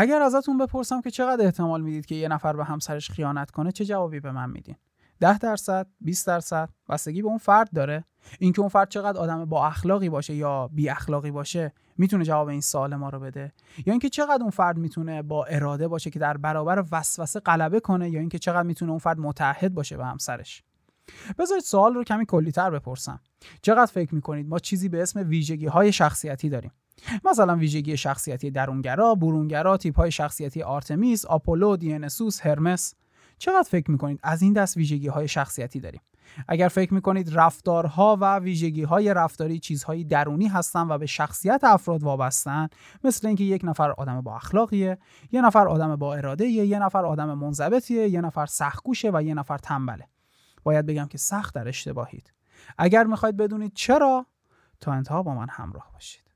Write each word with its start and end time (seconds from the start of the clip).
اگر 0.00 0.22
ازتون 0.22 0.58
بپرسم 0.58 1.00
که 1.00 1.10
چقدر 1.10 1.44
احتمال 1.44 1.82
می‌دید 1.82 2.06
که 2.06 2.14
یه 2.14 2.28
نفر 2.28 2.56
به 2.56 2.64
همسرش 2.64 3.10
خیانت 3.10 3.50
کنه 3.50 3.72
چه 3.72 3.84
جوابی 3.84 4.20
به 4.20 4.32
من 4.32 4.50
میدین؟ 4.50 4.76
10 5.20 5.38
درصد 5.38 5.86
20 6.00 6.26
درصد؟ 6.26 6.68
بستگی 6.88 7.22
به 7.22 7.28
اون 7.28 7.38
فرد 7.38 7.70
داره. 7.74 8.04
اینکه 8.38 8.60
اون 8.60 8.68
فرد 8.68 8.88
چقدر 8.88 9.18
آدم 9.18 9.44
با 9.44 9.66
اخلاقی 9.66 10.08
باشه 10.08 10.34
یا 10.34 10.68
بی 10.68 10.88
اخلاقی 10.88 11.30
باشه 11.30 11.72
می‌تونه 11.98 12.24
جواب 12.24 12.48
این 12.48 12.60
سوال 12.60 12.96
ما 12.96 13.08
رو 13.08 13.20
بده؟ 13.20 13.52
یا 13.86 13.92
اینکه 13.92 14.08
چقدر 14.08 14.42
اون 14.42 14.50
فرد 14.50 14.76
می‌تونه 14.76 15.22
با 15.22 15.44
اراده 15.44 15.88
باشه 15.88 16.10
که 16.10 16.18
در 16.18 16.36
برابر 16.36 16.84
وسوسه 16.92 17.40
غلبه 17.40 17.80
کنه 17.80 18.10
یا 18.10 18.20
اینکه 18.20 18.38
چقدر 18.38 18.62
می‌تونه 18.62 18.90
اون 18.90 18.98
فرد 18.98 19.18
متحد 19.18 19.74
باشه 19.74 19.96
به 19.96 20.04
همسرش؟ 20.04 20.62
بذارید 21.38 21.64
سوال 21.64 21.94
رو 21.94 22.04
کمی 22.04 22.26
کلیتر 22.26 22.70
بپرسم. 22.70 23.20
چقدر 23.62 23.92
فکر 23.92 24.14
می‌کنید 24.14 24.48
ما 24.48 24.58
چیزی 24.58 24.88
به 24.88 25.02
اسم 25.02 25.28
ویژگی 25.28 25.66
های 25.66 25.92
شخصیتی 25.92 26.48
داریم؟ 26.48 26.72
مثلا 27.24 27.56
ویژگی 27.56 27.96
شخصیتی 27.96 28.50
درونگرا، 28.50 29.14
برونگرا، 29.14 29.76
تیپ 29.76 29.96
های 29.96 30.10
شخصیتی 30.10 30.62
آرتمیس، 30.62 31.24
آپولو، 31.24 31.76
دیانسوس، 31.76 32.46
هرمس. 32.46 32.94
چقدر 33.38 33.68
فکر 33.68 33.90
می‌کنید 33.90 34.20
از 34.22 34.42
این 34.42 34.52
دست 34.52 34.76
ویژگی 34.76 35.08
های 35.08 35.28
شخصیتی 35.28 35.80
داریم؟ 35.80 36.00
اگر 36.48 36.68
فکر 36.68 36.94
می‌کنید 36.94 37.30
رفتارها 37.34 38.18
و 38.20 38.38
ویژگی 38.38 38.82
های 38.82 39.14
رفتاری 39.14 39.58
چیزهایی 39.58 40.04
درونی 40.04 40.48
هستن 40.48 40.88
و 40.88 40.98
به 40.98 41.06
شخصیت 41.06 41.64
افراد 41.64 42.02
وابستن 42.02 42.68
مثل 43.04 43.26
اینکه 43.26 43.44
یک 43.44 43.60
نفر 43.64 43.90
آدم 43.90 44.20
با 44.20 44.36
اخلاقیه 44.36 44.98
یه 45.32 45.42
نفر 45.42 45.68
آدم 45.68 45.96
با 45.96 46.14
اراده 46.14 46.46
یه 46.46 46.78
نفر 46.78 47.06
آدم 47.06 47.34
منضبطیه 47.34 48.08
یه 48.08 48.20
نفر 48.20 48.46
سختگوشه 48.46 49.10
و 49.14 49.22
یه 49.22 49.34
نفر 49.34 49.58
تنبله. 49.58 50.08
باید 50.62 50.86
بگم 50.86 51.06
که 51.06 51.18
سخت 51.18 51.54
در 51.54 51.68
اشتباهید. 51.68 52.32
اگر 52.78 53.04
می‌خواید 53.04 53.36
بدونید 53.36 53.72
چرا 53.74 54.26
تا 54.80 54.92
انتها 54.92 55.22
با 55.22 55.34
من 55.34 55.46
همراه 55.50 55.90
باشید. 55.92 56.29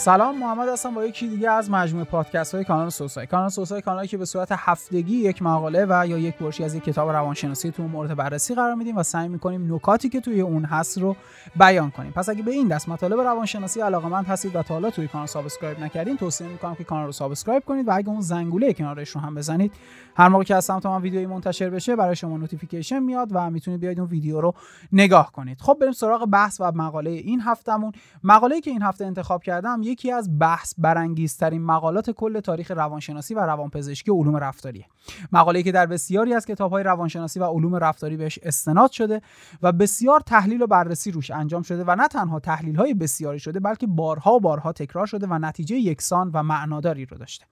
سلام 0.00 0.38
محمد 0.38 0.68
هستم 0.68 0.94
با 0.94 1.04
یکی 1.04 1.28
دیگه 1.28 1.50
از 1.50 1.70
مجموعه 1.70 2.04
پادکست 2.04 2.54
های 2.54 2.64
کانال 2.64 2.88
سوسای. 2.88 3.26
کانال 3.26 3.48
سوسای 3.48 3.82
کانالی 3.82 4.08
که 4.08 4.16
به 4.16 4.24
صورت 4.24 4.48
هفتگی 4.52 5.16
یک 5.16 5.42
مقاله 5.42 5.86
و 5.88 6.06
یا 6.06 6.18
یک 6.18 6.38
برشی 6.38 6.64
از 6.64 6.74
یک 6.74 6.84
کتاب 6.84 7.08
روانشناسی 7.08 7.70
تو 7.70 7.82
مورد 7.82 8.14
بررسی 8.14 8.54
قرار 8.54 8.74
میدیم 8.74 8.96
و 8.96 9.02
سعی 9.02 9.28
می‌کنیم 9.28 9.74
نکاتی 9.74 10.08
که 10.08 10.20
توی 10.20 10.40
اون 10.40 10.64
هست 10.64 10.98
رو 10.98 11.16
بیان 11.56 11.90
کنیم. 11.90 12.12
پس 12.12 12.28
اگه 12.28 12.42
به 12.42 12.50
این 12.50 12.68
دست 12.68 12.88
مطالب 12.88 13.20
روانشناسی 13.20 13.80
علاقمند 13.80 14.26
هستید 14.26 14.56
و 14.56 14.62
تا 14.62 14.74
حالا 14.74 14.90
توی 14.90 15.08
کانال 15.08 15.26
subscribe 15.26 15.80
نکردین 15.80 16.16
توصیه 16.16 16.48
می‌کنم 16.48 16.74
که 16.74 16.84
کانال 16.84 17.06
رو 17.06 17.12
subscribe 17.12 17.64
کنید 17.64 17.88
و 17.88 17.90
اگه 17.94 18.08
اون 18.08 18.20
زنگوله 18.20 18.72
کنارش 18.72 19.10
رو 19.10 19.20
هم 19.20 19.34
بزنید 19.34 19.72
هر 20.16 20.28
موقع 20.28 20.44
که 20.44 20.54
از 20.54 20.64
سمت 20.64 20.86
من 20.86 21.02
ویدیویی 21.02 21.26
منتشر 21.26 21.70
بشه 21.70 21.96
برای 21.96 22.16
شما 22.16 22.36
notification 22.36 22.98
میاد 22.98 23.28
و 23.32 23.50
می‌تونید 23.50 23.80
بیاید 23.80 24.00
اون 24.00 24.08
ویدیو 24.08 24.40
رو 24.40 24.54
نگاه 24.92 25.32
کنید. 25.32 25.60
خب 25.60 25.76
بریم 25.80 25.92
سراغ 25.92 26.26
بحث 26.26 26.60
و 26.60 26.72
مقاله 26.72 27.10
این 27.10 27.40
هفتمون 27.40 27.92
مقاله‌ای 28.24 28.60
که 28.60 28.70
این 28.70 28.82
هفته 28.82 29.06
انتخاب 29.06 29.42
کردم 29.42 29.82
یکی 29.90 30.12
از 30.12 30.38
بحث 30.38 30.74
برانگیزترین 30.78 31.62
مقالات 31.62 32.10
کل 32.10 32.40
تاریخ 32.40 32.70
روانشناسی 32.70 33.34
و 33.34 33.40
روانپزشکی 33.40 34.10
و 34.10 34.14
علوم 34.14 34.36
رفتاریه. 34.36 34.86
مقاله‌ای 35.32 35.62
که 35.62 35.72
در 35.72 35.86
بسیاری 35.86 36.34
از 36.34 36.46
کتاب‌های 36.46 36.82
روانشناسی 36.82 37.40
و 37.40 37.44
علوم 37.44 37.76
رفتاری 37.76 38.16
بهش 38.16 38.38
استناد 38.42 38.90
شده 38.90 39.22
و 39.62 39.72
بسیار 39.72 40.20
تحلیل 40.20 40.62
و 40.62 40.66
بررسی 40.66 41.10
روش 41.10 41.30
انجام 41.30 41.62
شده 41.62 41.84
و 41.86 41.96
نه 41.96 42.08
تنها 42.08 42.40
تحلیل‌های 42.40 42.94
بسیاری 42.94 43.38
شده 43.38 43.60
بلکه 43.60 43.86
بارها 43.86 44.34
و 44.34 44.40
بارها 44.40 44.72
تکرار 44.72 45.06
شده 45.06 45.26
و 45.26 45.38
نتیجه 45.38 45.76
یکسان 45.76 46.30
و 46.34 46.42
معناداری 46.42 47.06
رو 47.06 47.16
داشته. 47.16 47.44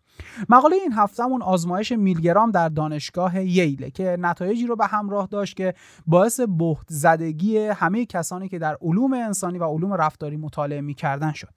مقاله 0.48 0.77
این 0.77 0.92
هفتهمون 0.92 1.42
آزمایش 1.42 1.92
میلگرام 1.92 2.50
در 2.50 2.69
دانشگاه 2.69 3.44
ییله 3.44 3.91
که 3.91 4.16
نتایجی 4.20 4.66
رو 4.66 4.77
به 4.77 4.86
همراه 4.86 5.27
داشت 5.27 5.56
که 5.56 5.75
باعث 6.06 6.41
بهت 6.41 6.86
زدگی 6.89 7.59
همه 7.59 8.06
کسانی 8.06 8.48
که 8.48 8.59
در 8.59 8.78
علوم 8.82 9.12
انسانی 9.12 9.59
و 9.59 9.65
علوم 9.65 9.94
رفتاری 9.94 10.37
مطالعه 10.37 10.81
می‌کردن 10.81 11.32
شد. 11.32 11.48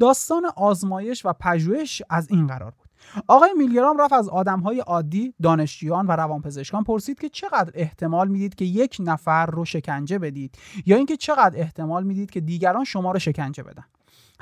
داستان 0.00 0.29
آزمایش 0.56 1.26
و 1.26 1.32
پژوهش 1.32 2.02
از 2.10 2.30
این 2.30 2.46
قرار 2.46 2.70
بود. 2.70 2.90
آقای 3.28 3.50
میلگرام 3.58 3.98
رفت 3.98 4.12
از 4.12 4.28
آدمهای 4.28 4.80
عادی 4.80 5.34
دانشجویان 5.42 6.06
و 6.06 6.12
روانپزشکان 6.12 6.84
پرسید 6.84 7.20
که 7.20 7.28
چقدر 7.28 7.70
احتمال 7.74 8.28
می‌دید 8.28 8.54
که 8.54 8.64
یک 8.64 8.96
نفر 9.00 9.46
رو 9.46 9.64
شکنجه 9.64 10.18
بدید 10.18 10.58
یا 10.86 10.96
اینکه 10.96 11.16
چقدر 11.16 11.60
احتمال 11.60 12.04
می‌دید 12.04 12.30
که 12.30 12.40
دیگران 12.40 12.84
شما 12.84 13.12
رو 13.12 13.18
شکنجه 13.18 13.62
بدن. 13.62 13.84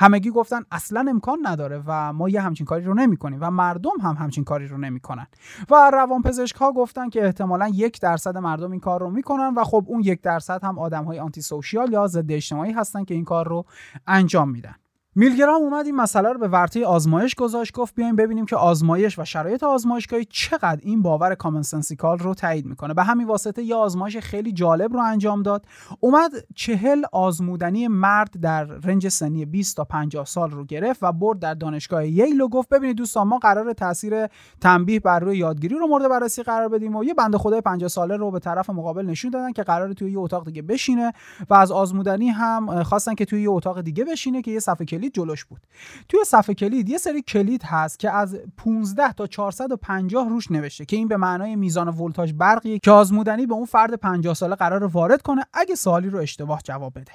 همگی 0.01 0.31
گفتن 0.31 0.63
اصلا 0.71 1.07
امکان 1.09 1.39
نداره 1.43 1.83
و 1.87 2.13
ما 2.13 2.29
یه 2.29 2.41
همچین 2.41 2.67
کاری 2.67 2.85
رو 2.85 2.95
نمی‌کنیم 2.95 3.39
و 3.43 3.51
مردم 3.51 4.01
هم 4.03 4.15
همچین 4.15 4.45
کاری 4.45 4.67
رو 4.67 4.79
نمی‌کنن. 4.79 5.27
و 5.71 5.91
روانپزشک 5.93 6.57
ها 6.57 6.73
گفتن 6.73 7.09
که 7.09 7.25
احتمالا 7.25 7.69
یک 7.75 8.01
درصد 8.01 8.39
مردم 8.39 8.71
این 8.71 8.81
کار 8.81 9.01
رو 9.01 9.11
می‌کنن 9.11 9.55
و 9.55 9.65
خب 9.65 9.85
اون 9.87 10.01
یک 10.01 10.21
درصد 10.23 10.65
هم 10.65 10.79
آدم 10.79 11.05
های 11.05 11.19
antisocial 11.19 11.93
یا 11.93 12.07
ضد 12.07 12.33
اجتماعی 12.33 12.73
هستن 12.73 13.05
که 13.05 13.15
این 13.15 13.25
کار 13.25 13.49
رو 13.49 13.65
انجام 14.07 14.51
میدن. 14.51 14.75
میلگرام 15.19 15.63
اومد 15.63 15.87
این 15.87 15.97
مسئله 15.97 16.33
رو 16.33 16.39
به 16.39 16.49
ورطه 16.49 16.87
آزمایش 16.87 17.35
گذاشت 17.35 17.73
گفت 17.73 17.95
بیایم 17.95 18.17
ببینیم 18.17 18.47
که 18.47 18.57
آزمایش 18.57 19.19
و 19.19 19.25
شرایط 19.25 19.63
آزمایشگاهی 19.63 20.25
چقدر 20.25 20.79
این 20.83 21.03
باور 21.03 21.35
common 21.35 21.63
sensical 21.63 22.19
رو 22.19 22.35
تایید 22.35 22.67
می‌کنه. 22.67 22.95
به 22.95 23.03
همین 23.03 23.27
واسطه 23.27 23.63
یه 23.63 23.75
آزمایش 23.75 24.17
خیلی 24.17 24.53
جالب 24.53 24.93
رو 24.93 25.01
انجام 25.01 25.43
داد. 25.43 25.65
اومد 26.01 26.31
چهل 26.55 27.05
آزمودنی 27.13 27.89
مرد 27.89 28.41
در 28.41 28.65
رنج 28.65 29.09
سنی 29.09 29.45
20 29.45 29.77
تا 29.77 29.85
50 29.85 30.25
سال 30.25 30.51
رو 30.51 30.65
گرفت 30.65 31.03
و 31.03 31.13
برد 31.13 31.39
در 31.39 31.55
دانشگاه 31.55 32.07
ییل 32.07 32.41
و 32.41 32.49
گفت 32.49 32.69
ببینید 32.69 32.97
دوستان 32.97 33.27
ما 33.29 33.39
قرار 33.39 33.73
تاثیر 33.73 34.27
تنبیه 34.61 35.01
بر 35.01 35.19
روی 35.19 35.39
یادگیری 35.39 35.75
رو 35.75 35.87
مورد 35.87 36.09
بررسی 36.09 36.43
قرار 36.43 36.69
بدیم 36.69 36.97
و 36.97 37.05
یه 37.05 37.15
بنده 37.15 37.39
خدای 37.39 37.61
50 37.61 37.89
ساله 37.89 38.17
رو 38.17 38.31
به 38.31 38.39
طرف 38.39 38.71
مقابل 38.71 39.07
نشون 39.07 39.31
دادن 39.31 39.53
که 39.53 39.63
قرار 39.63 39.93
توی 39.93 40.13
یه 40.13 40.19
اتاق 40.19 40.45
دیگه 40.45 40.63
بشینه 40.63 41.13
و 41.51 41.55
از 41.55 41.73
آزمودنی 41.73 42.29
هم 42.29 42.83
خواستن 42.83 43.15
که 43.15 43.25
توی 43.25 43.43
یه 43.43 43.51
اتاق 43.51 43.81
دیگه 43.81 44.05
بشینه 44.05 44.43
که 44.43 44.51
یه 44.51 44.61
صفحه 44.61 44.87
جلوش 45.11 45.45
بود. 45.45 45.61
توی 46.09 46.21
صفحه 46.25 46.55
کلید 46.55 46.89
یه 46.89 46.99
سری 46.99 47.23
کلید 47.23 47.63
هست 47.63 47.99
که 47.99 48.11
از 48.11 48.37
15 48.57 49.13
تا 49.13 49.27
450 49.27 50.29
روش 50.29 50.51
نوشته 50.51 50.85
که 50.85 50.97
این 50.97 51.09
به 51.09 51.17
معنای 51.17 51.57
میزان 51.57 51.89
ولتاژ 51.89 52.33
برقیه 52.33 52.79
که 52.79 52.91
آزمودنی 52.91 53.47
به 53.47 53.55
اون 53.55 53.67
فرد 53.67 53.95
50 53.95 54.35
ساله 54.35 54.55
قرار 54.55 54.85
وارد 54.85 55.23
کنه 55.23 55.45
اگه 55.53 55.75
سوالی 55.75 56.11
رو 56.11 56.19
اشتباه 56.19 56.61
جواب 56.65 56.99
بده. 56.99 57.13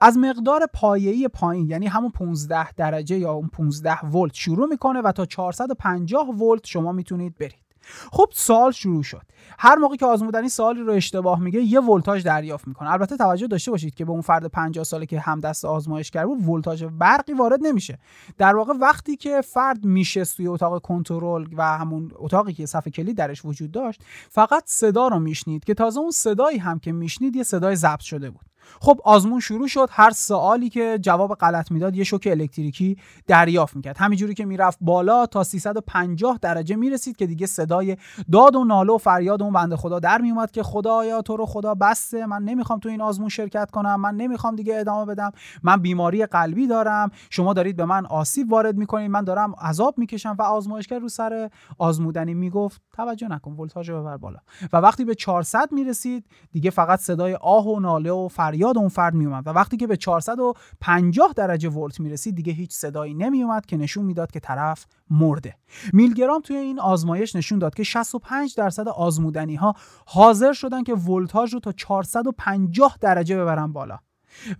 از 0.00 0.18
مقدار 0.18 0.66
پایه‌ای 0.74 1.28
پایین 1.28 1.70
یعنی 1.70 1.86
همون 1.86 2.10
15 2.10 2.72
درجه 2.72 3.18
یا 3.18 3.32
اون 3.32 3.48
15 3.48 4.06
ولت 4.06 4.34
شروع 4.34 4.68
می‌کنه 4.68 5.00
و 5.00 5.12
تا 5.12 5.26
450 5.26 6.28
ولت 6.28 6.66
شما 6.66 6.92
می‌تونید 6.92 7.38
برید. 7.38 7.65
خب 8.12 8.28
سال 8.32 8.70
شروع 8.70 9.02
شد. 9.02 9.22
هر 9.58 9.74
موقع 9.74 9.96
که 9.96 10.06
آزمودنی 10.06 10.48
سوالی 10.48 10.80
رو 10.80 10.92
اشتباه 10.92 11.40
میگه 11.40 11.60
یه 11.60 11.80
ولتاژ 11.80 12.22
دریافت 12.22 12.68
می‌کنه. 12.68 12.90
البته 12.90 13.16
توجه 13.16 13.46
داشته 13.46 13.70
باشید 13.70 13.94
که 13.94 14.04
به 14.04 14.12
اون 14.12 14.20
فرد 14.20 14.46
50 14.46 14.84
ساله 14.84 15.06
که 15.06 15.20
هم 15.20 15.40
دست 15.40 15.64
آزمایش 15.64 16.10
کرده 16.10 16.26
بود 16.26 16.48
ولتاژ 16.48 16.84
برقی 16.84 17.32
وارد 17.32 17.60
نمیشه. 17.62 17.98
در 18.38 18.56
واقع 18.56 18.72
وقتی 18.72 19.16
که 19.16 19.40
فرد 19.40 19.84
میشه 19.84 20.24
توی 20.24 20.46
اتاق 20.46 20.82
کنترل 20.82 21.46
و 21.56 21.78
همون 21.78 22.10
اتاقی 22.14 22.52
که 22.52 22.66
صفحه 22.66 22.90
کلید 22.90 23.16
درش 23.16 23.44
وجود 23.44 23.70
داشت 23.70 24.02
فقط 24.30 24.62
صدا 24.66 25.08
رو 25.08 25.18
میشنید 25.18 25.64
که 25.64 25.74
تازه 25.74 26.00
اون 26.00 26.10
صدایی 26.10 26.58
هم 26.58 26.78
که 26.78 26.92
میشنید 26.92 27.36
یه 27.36 27.42
صدای 27.42 27.76
ضبط 27.76 28.00
شده 28.00 28.30
بود. 28.30 28.46
خب 28.80 29.00
آزمون 29.04 29.40
شروع 29.40 29.68
شد 29.68 29.88
هر 29.90 30.10
سوالی 30.10 30.68
که 30.68 30.98
جواب 31.02 31.34
غلط 31.34 31.70
می‌داد 31.70 31.96
یه 31.96 32.04
شوک 32.04 32.28
الکتریکی 32.30 32.96
دریافت 33.26 33.76
می‌کرد. 33.76 33.96
همینجوری 33.98 34.34
که 34.34 34.44
می‌رفت 34.44 34.78
بالا 34.80 35.26
تا 35.26 35.44
350 35.44 36.38
درجه 36.42 36.76
می‌رسید 36.76 37.16
که 37.16 37.26
دیگه 37.26 37.46
صدای 37.46 37.96
داد 38.32 38.56
و 38.56 38.64
ناله 38.64 38.92
و 38.92 38.98
فریاد 38.98 39.42
اون 39.42 39.52
بنده 39.52 39.76
خدا 39.76 39.98
در 39.98 40.20
میومد 40.20 40.50
که 40.50 40.62
خدایا 40.62 41.22
تو 41.22 41.36
رو 41.36 41.46
خدا 41.46 41.74
بسته 41.74 42.26
من 42.26 42.42
نمی‌خوام 42.42 42.78
تو 42.78 42.88
این 42.88 43.00
آزمون 43.00 43.28
شرکت 43.28 43.70
کنم 43.70 44.00
من 44.00 44.14
نمی‌خوام 44.14 44.56
دیگه 44.56 44.78
ادامه 44.78 45.04
بدم. 45.04 45.30
من 45.62 45.76
بیماری 45.76 46.26
قلبی 46.26 46.66
دارم 46.66 47.10
شما 47.30 47.52
دارید 47.52 47.76
به 47.76 47.84
من 47.84 48.06
آسیب 48.06 48.52
وارد 48.52 48.76
می‌کنید 48.76 49.10
من 49.10 49.24
دارم 49.24 49.54
عذاب 49.54 49.98
می‌کشم 49.98 50.36
و 50.38 50.42
آزمایشگر 50.42 50.98
رو 50.98 51.08
سر 51.08 51.50
آزمودنی 51.78 52.34
می‌گفت 52.34 52.82
توجه 52.92 53.28
نکن 53.28 53.52
ولتاژ 53.52 53.90
ببر 53.90 54.16
بالا. 54.16 54.38
و 54.72 54.76
وقتی 54.76 55.04
به 55.04 55.14
400 55.14 55.72
می‌رسید 55.72 56.26
دیگه 56.52 56.70
فقط 56.70 56.98
صدای 56.98 57.34
آه 57.34 57.66
و 57.66 57.80
ناله 57.80 58.10
و 58.10 58.28
فریاد 58.28 58.55
فریاد 58.56 58.78
اون 58.78 58.88
فرد 58.88 59.14
میومد 59.14 59.46
و 59.46 59.50
وقتی 59.50 59.76
که 59.76 59.86
به 59.86 59.96
450 59.96 61.32
درجه 61.36 61.68
ولت 61.68 62.00
می‌رسید 62.00 62.34
دیگه 62.34 62.52
هیچ 62.52 62.72
صدایی 62.72 63.14
نمیومد 63.14 63.66
که 63.66 63.76
نشون 63.76 64.04
می‌داد 64.04 64.30
که 64.30 64.40
طرف 64.40 64.86
مرده. 65.10 65.54
میلگرام 65.92 66.40
توی 66.40 66.56
این 66.56 66.80
آزمایش 66.80 67.36
نشون 67.36 67.58
داد 67.58 67.74
که 67.74 67.82
65 67.82 68.54
درصد 68.56 68.88
آزمودنی 68.88 69.54
ها 69.54 69.74
حاضر 70.06 70.52
شدن 70.52 70.82
که 70.82 70.94
ولتاژ 70.94 71.54
رو 71.54 71.60
تا 71.60 71.72
450 71.72 72.96
درجه 73.00 73.36
ببرن 73.36 73.72
بالا 73.72 73.98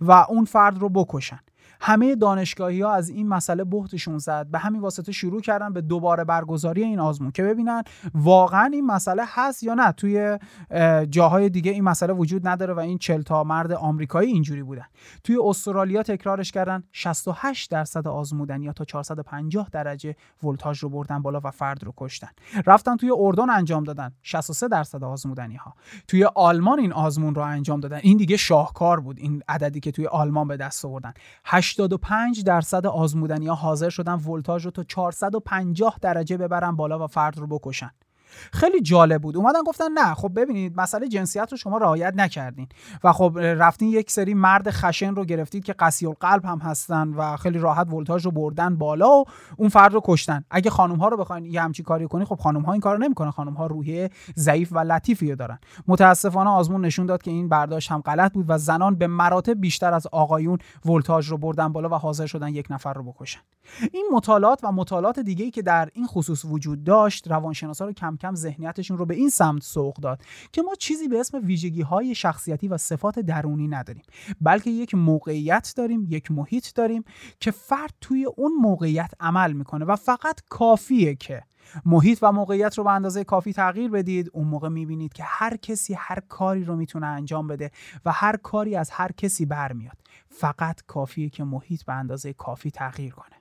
و 0.01 0.11
اون 0.11 0.45
فرد 0.45 0.77
رو 0.77 0.89
بکشن. 0.89 1.39
همه 1.81 2.15
دانشگاهی 2.15 2.81
ها 2.81 2.93
از 2.93 3.09
این 3.09 3.27
مسئله 3.27 3.63
بهتشون 3.63 4.17
زد. 4.17 4.47
به 4.51 4.59
همین 4.59 4.81
واسطه 4.81 5.11
شروع 5.11 5.41
کردن 5.41 5.73
به 5.73 5.81
دوباره 5.81 6.23
برگزاری 6.23 6.83
این 6.83 6.99
آزمون 6.99 7.31
که 7.31 7.43
ببینن 7.43 7.83
واقعا 8.13 8.69
این 8.73 8.85
مسئله 8.85 9.23
هست 9.27 9.63
یا 9.63 9.73
نه. 9.73 9.91
توی 9.91 10.37
جاهای 11.09 11.49
دیگه 11.49 11.71
این 11.71 11.83
مسئله 11.83 12.13
وجود 12.13 12.47
نداره 12.47 12.73
و 12.73 12.79
این 12.79 12.97
40 12.97 13.21
تا 13.21 13.43
مرد 13.43 13.71
آمریکایی 13.71 14.31
اینجوری 14.31 14.63
بودن. 14.63 14.85
توی 15.23 15.37
استرالیا 15.43 16.03
تکرارش 16.03 16.51
کردن 16.51 16.83
68 16.91 17.71
درصد 17.71 18.07
آزمودنی 18.07 18.65
یا 18.65 18.73
تا 18.73 18.85
450 18.85 19.69
درجه 19.71 20.15
ولتاژ 20.43 20.79
رو 20.79 20.89
بردن 20.89 21.21
بالا 21.21 21.41
و 21.43 21.51
فرد 21.51 21.83
رو 21.83 21.93
کشتن. 21.97 22.29
رفتن 22.65 22.95
توی 22.95 23.11
اردن 23.17 23.49
انجام 23.49 23.83
دادن 23.83 24.11
63 24.21 24.67
درصد 24.67 25.03
آزمودنی 25.03 25.55
ها 25.55 25.73
توی 26.07 26.25
آلمان 26.35 26.79
این 26.79 26.93
آزمون 26.93 27.35
رو 27.35 27.41
انجام 27.41 27.79
دادن. 27.79 27.99
این 28.01 28.17
دیگه 28.17 28.37
شاهکار 28.37 28.99
بود. 28.99 29.19
این 29.19 29.43
عددی 29.47 29.79
که 29.79 29.91
توی 29.91 30.07
آلمان 30.07 30.47
به 30.47 30.57
دست 30.57 30.85
آوردن. 30.85 31.13
85 31.67 32.43
درصد 32.43 32.85
آزمودنی 32.85 33.47
ها 33.47 33.55
حاضر 33.55 33.89
شدن 33.89 34.13
ولتاژ 34.13 34.65
رو 34.65 34.71
تا 34.71 34.83
450 34.83 35.97
درجه 36.01 36.37
ببرن 36.37 36.75
بالا 36.75 37.03
و 37.03 37.07
فرد 37.07 37.37
رو 37.37 37.47
بکشن. 37.47 37.91
خیلی 38.53 38.81
جالب 38.81 39.21
بود. 39.21 39.37
اومدن 39.37 39.63
گفتن 39.65 39.91
نه 39.91 40.13
خب 40.13 40.31
ببینید 40.35 40.81
مسئله 40.81 41.07
جنسیت 41.07 41.47
رو 41.51 41.57
شما 41.57 41.77
رعایت 41.77 42.13
نکردین. 42.15 42.67
و 43.03 43.13
خب 43.13 43.37
رفتین 43.41 43.89
یک 43.89 44.11
سری 44.11 44.33
مرد 44.33 44.71
خشن 44.71 45.15
رو 45.15 45.25
گرفتید 45.25 45.63
که 45.63 45.73
قسی 45.73 46.07
قلب 46.19 46.45
هم 46.45 46.59
هستن 46.59 47.07
و 47.07 47.37
خیلی 47.37 47.59
راحت 47.59 47.93
ولتاژ 47.93 48.25
رو 48.25 48.31
بردن 48.31 48.75
بالا 48.75 49.09
و 49.09 49.25
اون 49.57 49.69
فرد 49.69 49.93
رو 49.93 50.01
کشتن. 50.03 50.43
اگه 50.51 50.69
خانم 50.69 50.95
ها 50.95 51.07
رو 51.07 51.17
بخواین 51.17 51.45
یه 51.45 51.61
همچی 51.61 51.83
کاری 51.83 52.07
کنی 52.07 52.25
خب 52.25 52.35
خانم 52.35 52.61
ها 52.61 52.71
این 52.71 52.81
کارو 52.81 52.97
نمی‌کنن. 52.97 53.31
خانم 53.31 53.53
ها 53.53 53.67
روحیه 53.67 54.09
ضعیف 54.35 54.69
و 54.71 54.79
لطیفی 54.79 55.35
دارن. 55.35 55.59
متاسفانه 55.87 56.49
آزمون 56.49 56.85
نشون 56.85 57.05
داد 57.05 57.21
که 57.21 57.31
این 57.31 57.49
برداشت 57.49 57.91
هم 57.91 58.01
غلط 58.01 58.33
بود 58.33 58.45
و 58.47 58.57
زنان 58.57 58.95
به 58.95 59.07
مراتب 59.07 59.61
بیشتر 59.61 59.93
از 59.93 60.07
آقایون 60.11 60.57
ولتاژ 60.85 61.27
رو 61.27 61.37
بردن 61.37 61.67
بالا 61.73 61.89
و 61.89 61.93
حاضر 61.93 62.25
شدن 62.25 62.47
یک 62.47 62.67
نفر 62.69 62.93
رو 62.93 63.03
بکشن. 63.03 63.39
این 63.93 64.09
مطالعات 64.13 64.59
و 64.63 64.71
مطالعات 64.71 65.19
دیگه 65.19 65.51
که 65.51 65.61
در 65.61 65.89
این 65.93 66.07
خصوص 66.07 66.45
وجود 66.45 66.83
داشت 66.83 67.27
روانشناسا 67.27 67.85
رو 67.85 67.91
کم 67.93 68.17
ذهنیتشون 68.35 68.97
رو 68.97 69.05
به 69.05 69.15
این 69.15 69.29
سمت 69.29 69.63
سوق 69.63 69.95
داد 69.95 70.21
که 70.51 70.61
ما 70.61 70.75
چیزی 70.75 71.07
به 71.07 71.19
اسم 71.19 71.39
ویژگی 71.43 71.81
های 71.81 72.15
شخصیتی 72.15 72.67
و 72.67 72.77
صفات 72.77 73.19
درونی 73.19 73.67
نداریم 73.67 74.03
بلکه 74.41 74.69
یک 74.69 74.95
موقعیت 74.95 75.73
داریم 75.77 76.05
یک 76.09 76.31
محیط 76.31 76.75
داریم 76.75 77.03
که 77.39 77.51
فرد 77.51 77.93
توی 78.01 78.25
اون 78.25 78.51
موقعیت 78.61 79.11
عمل 79.19 79.53
می‌کنه 79.53 79.85
و 79.85 79.95
فقط 79.95 80.41
کافیه 80.49 81.15
که 81.15 81.43
محیط 81.85 82.19
و 82.21 82.31
موقعیت 82.31 82.77
رو 82.77 82.83
به 82.83 82.91
اندازه 82.91 83.23
کافی 83.23 83.53
تغییر 83.53 83.91
بدید. 83.91 84.29
اون 84.33 84.47
موقع 84.47 84.69
می‌بینید 84.69 85.13
که 85.13 85.23
هر 85.23 85.57
کسی 85.57 85.93
هر 85.93 86.19
کاری 86.29 86.63
رو 86.63 86.75
می‌تونه 86.75 87.07
انجام 87.07 87.47
بده 87.47 87.71
و 88.05 88.11
هر 88.11 88.37
کاری 88.37 88.75
از 88.75 88.89
هر 88.89 89.11
کسی 89.11 89.45
برمیاد. 89.45 89.97
فقط 90.29 90.81
کافیه 90.87 91.29
که 91.29 91.43
محیط 91.43 91.83
به 91.83 91.93
اندازه 91.93 92.33
کافی 92.33 92.71
تغییر 92.71 93.13
کنه. 93.13 93.36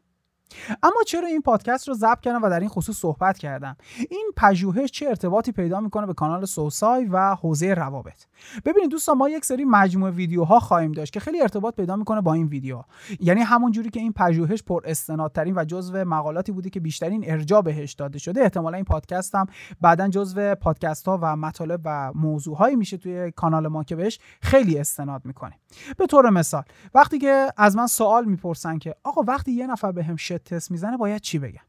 اما 0.83 1.03
چرا 1.07 1.29
این 1.29 1.43
پادکست 1.43 1.89
رو 1.89 1.95
ضبط 1.95 2.21
کردم 2.21 2.43
و 2.43 2.51
در 2.51 2.61
این 2.61 2.69
خصوص 2.69 2.97
صحبت 2.97 3.39
کردم؟ 3.39 3.77
این 4.11 4.31
پژوهش 4.37 4.91
چه 4.91 5.09
ارتباطی 5.09 5.53
پیدا 5.53 5.81
می‌کنه 5.81 6.07
به 6.07 6.15
کانال 6.15 6.45
سوسای 6.45 7.05
و 7.05 7.35
حوزه 7.35 7.75
روابط؟ 7.75 8.25
ببینید 8.65 8.91
دوستان 8.91 9.19
ما 9.19 9.29
یک 9.29 9.45
سری 9.45 9.65
مجموعه 9.65 10.13
ویدیوها 10.13 10.61
خواهیم 10.61 10.93
داشت 10.93 11.13
که 11.13 11.21
خیلی 11.21 11.43
ارتباط 11.43 11.75
پیدا 11.75 11.97
می‌کنه 11.97 12.21
با 12.21 12.33
این 12.33 12.47
ویدیو 12.47 12.83
یعنی 13.21 13.41
همون 13.41 13.73
جوری 13.73 13.91
که 13.91 14.01
این 14.01 14.13
پژوهش 14.13 14.63
پر 14.63 14.83
استنادترین 14.85 15.55
و 15.59 15.65
جزو 15.65 16.05
مقالاتی 16.05 16.53
بوده 16.53 16.71
که 16.71 16.81
بیشترین 16.81 17.31
ارجاع 17.31 17.63
بهش 17.63 17.93
داده 17.93 18.19
شده 18.19 18.41
احتمالا 18.41 18.77
این 18.77 18.85
پادکست 18.85 19.35
هم 19.35 19.47
بعدا 19.81 20.09
جزو 20.09 20.55
پادکست 20.55 21.09
ها 21.09 21.19
و 21.23 21.37
مطالب 21.37 21.81
و 21.85 22.13
موضوع 22.15 22.75
میشه 22.75 22.97
توی 22.97 23.31
کانال 23.31 23.69
ما 23.69 23.85
که 23.85 23.97
بهش 23.97 24.19
خیلی 24.43 24.79
استناد 24.79 25.23
می‌کنه 25.25 25.53
به 25.99 26.07
طور 26.07 26.31
مثال 26.31 26.63
وقتی 26.95 27.19
که 27.19 27.49
از 27.57 27.77
من 27.77 27.87
سوال 27.87 28.25
می‌پرسن 28.25 28.79
که 28.79 28.95
آقا 29.05 29.23
وقتی 29.23 29.53
یه 29.53 29.67
نفر 29.67 29.93
بهم 29.93 30.17
به 30.17 30.36
تست 30.39 30.71
می‌زنه 30.71 30.97
باید 30.97 31.21
چی 31.21 31.39
بگم؟ 31.39 31.61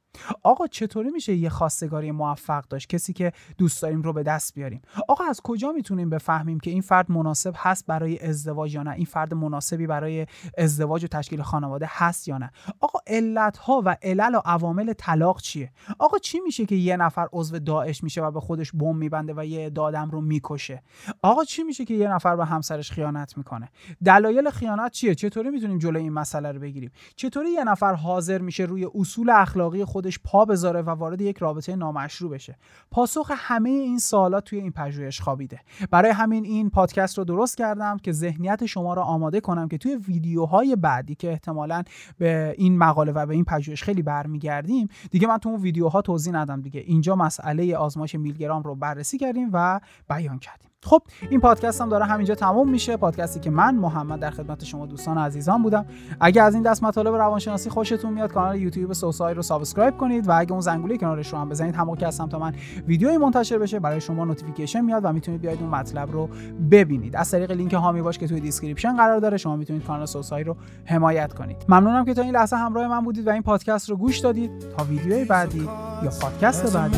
آقا 0.44 0.68
چطوری 0.68 1.10
میشه 1.10 1.36
یه 1.36 1.50
خواستگاری 1.50 2.12
موفق 2.12 2.64
داشت؟ 2.68 2.90
کسی 2.90 3.14
که 3.14 3.32
دوست 3.58 3.82
داریم 3.82 4.02
رو 4.02 4.14
به 4.14 4.24
دست 4.24 4.54
بیاریم. 4.54 4.82
آقا 5.08 5.24
از 5.24 5.42
کجا 5.42 5.72
می‌تونیم 5.72 6.10
بفهمیم 6.10 6.60
که 6.60 6.72
این 6.72 6.82
فرد 6.82 7.12
مناسب 7.12 7.54
هست 7.58 7.86
برای 7.86 8.20
ازدواج 8.20 8.76
یا 8.76 8.84
نه؟ 8.84 8.92
این 8.92 9.06
فرد 9.06 9.34
مناسبی 9.34 9.88
برای 9.88 10.28
ازدواج 10.58 11.04
و 11.04 11.08
تشکیل 11.08 11.42
خانواده 11.42 11.86
هست 11.90 12.28
یا 12.28 12.38
نه؟ 12.38 12.52
آقا 12.80 13.00
علت 13.08 13.58
ها 13.58 13.82
و 13.86 13.98
علل 14.02 14.36
و 14.36 14.42
عوامل 14.46 14.94
طلاق 14.94 15.42
چیه؟ 15.42 15.72
آقا 16.00 16.18
چی 16.18 16.40
میشه 16.40 16.66
که 16.66 16.76
یه 16.76 16.98
نفر 16.98 17.28
عضو 17.34 17.60
داعش 17.60 18.04
میشه 18.04 18.22
و 18.22 18.32
به 18.32 18.40
خودش 18.40 18.72
بم 18.72 18.96
میبنده 18.96 19.34
و 19.38 19.46
یه 19.46 19.70
دادم 19.70 20.10
رو 20.10 20.22
می‌کشه؟ 20.22 20.84
آقا 21.22 21.44
چی 21.44 21.64
میشه 21.64 21.86
که 21.86 21.94
یه 21.94 22.08
نفر 22.08 22.36
به 22.36 22.46
همسرش 22.46 22.92
خیانت 22.92 23.38
می‌کنه؟ 23.38 23.70
دلایل 24.06 24.50
خیانت 24.50 24.92
چیه؟ 24.92 25.16
چطوری 25.16 25.50
می‌تونیم 25.50 25.78
جلوی 25.78 26.02
این 26.02 26.14
مسئله 26.14 26.52
رو 26.52 26.60
بگیریم؟ 26.60 26.92
چطوری 27.16 27.50
یه 27.50 27.64
نفر 27.64 27.94
حاضر 27.94 28.42
میشه 28.42 28.64
روی 28.64 28.88
اصول 28.96 29.30
اخلاقی 29.30 29.86
خود 29.86 30.07
خودش 30.08 30.20
پا 30.20 30.46
بذاره 30.46 30.82
و 30.82 30.90
وارد 30.90 31.22
یک 31.22 31.38
رابطه 31.38 31.76
نامشروع 31.76 32.32
بشه. 32.32 32.56
پاسخ 32.92 33.32
همه 33.36 33.70
این 33.70 34.00
سوالات 34.00 34.44
توی 34.44 34.60
این 34.60 34.72
پژوهش 34.72 35.22
خوابیده. 35.22 35.60
برای 35.92 36.12
همین 36.12 36.46
این 36.46 36.70
پادکست 36.70 37.18
رو 37.18 37.24
درست 37.24 37.58
کردم 37.58 37.98
که 37.98 38.12
ذهنیت 38.12 38.66
شما 38.66 38.94
رو 38.94 39.02
آماده 39.02 39.40
کنم 39.40 39.68
که 39.68 39.78
توی 39.78 39.96
ویدیوهای 39.96 40.76
بعدی 40.76 41.16
که 41.16 41.32
احتمالا 41.32 41.84
به 42.18 42.56
این 42.58 42.78
مقاله 42.78 43.12
و 43.12 43.26
به 43.26 43.34
این 43.34 43.46
پژوهش 43.46 43.84
خیلی 43.84 44.02
برمیگردیم 44.02 44.88
دیگه 45.12 45.28
من 45.28 45.38
تو 45.38 45.50
اون 45.50 45.62
ویدیوها 45.62 46.02
توضیح 46.02 46.34
ندم 46.34 46.62
دیگه. 46.62 46.80
اینجا 46.80 47.16
مسئله 47.16 47.76
آزمایش 47.76 48.16
میلگرام 48.16 48.64
رو 48.64 48.76
بررسی 48.76 49.18
کردیم 49.18 49.50
و 49.54 49.80
بیان 50.10 50.40
کردیم. 50.40 50.67
خب 50.88 51.02
این 51.30 51.40
پادکست 51.40 51.82
هم 51.82 51.90
داره 51.90 52.06
همینجا 52.06 52.36
تموم 52.36 52.70
میشه. 52.70 52.98
پادکستی 52.98 53.40
که 53.40 53.50
من 53.50 53.76
محمد 53.76 54.20
در 54.20 54.32
خدمت 54.32 54.64
شما 54.64 54.86
دوستان 54.86 55.18
عزیزان 55.18 55.64
بودم. 55.64 55.86
اگه 56.20 56.42
از 56.42 56.54
این 56.54 56.64
دست 56.64 56.84
مطالب 56.84 57.16
روانشناسی 57.16 57.70
خوشتون 57.70 58.14
میاد 58.14 58.34
کانال 58.34 58.62
یوتیوب 58.62 58.94
سوسای 58.94 59.34
رو 59.34 59.42
subscribe 59.42 59.98
کنید 59.98 60.28
و 60.28 60.40
اگه 60.40 60.52
اون 60.52 60.62
زنگوله 60.62 60.98
کنارش 60.98 61.34
رو 61.34 61.40
هم 61.40 61.50
بزنید 61.50 61.76
هر 61.76 61.82
موقع 61.82 61.96
که 61.96 62.08
از 62.08 62.28
سمت 62.30 62.40
من 62.40 62.54
ویدیویی 62.88 63.18
منتشر 63.18 63.58
بشه 63.58 63.80
برای 63.80 64.02
شما 64.02 64.26
notification 64.26 64.82
میاد 64.82 65.06
و 65.06 65.14
می‌تونید 65.14 65.42
بیاید 65.42 65.62
اون 65.62 65.70
مطلب 65.70 66.12
رو 66.12 66.30
ببینید. 66.72 67.16
از 67.16 67.32
طریق 67.32 67.52
لینک 67.52 67.74
حامی 67.74 68.02
باش 68.02 68.18
که 68.18 68.28
توی 68.28 68.40
description 68.40 68.98
قرار 68.98 69.20
داره 69.20 69.38
شما 69.38 69.56
می‌تونید 69.56 69.84
کانال 69.84 70.06
سوسای 70.06 70.44
رو 70.44 70.56
حمایت 70.86 71.34
کنید. 71.34 71.58
ممنونم 71.70 72.06
که 72.06 72.14
تا 72.14 72.22
این 72.22 72.34
لحظه 72.34 72.56
همراه 72.56 72.88
من 72.88 73.02
بودید 73.02 73.28
و 73.28 73.30
این 73.30 73.42
پادکست 73.42 73.90
رو 73.90 73.96
گوش 73.96 74.18
دادید. 74.18 74.52
تا 74.78 74.84
ویدیوی 74.84 75.26
بعدی 75.26 75.70
یا 76.04 76.12
پادکست 76.22 76.78
بعدی. 76.78 76.98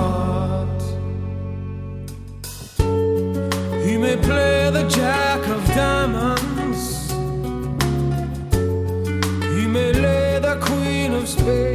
Jack 4.91 5.47
of 5.47 5.65
diamonds. 5.67 7.11
He 9.55 9.67
may 9.67 9.93
lay 9.93 10.39
the 10.39 10.57
queen 10.61 11.13
of 11.13 11.27
spades. 11.27 11.70